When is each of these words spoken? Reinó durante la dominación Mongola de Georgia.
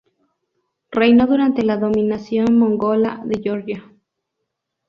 Reinó 0.89 1.27
durante 1.27 1.61
la 1.61 1.77
dominación 1.77 2.57
Mongola 2.57 3.21
de 3.23 3.39
Georgia. 3.39 3.83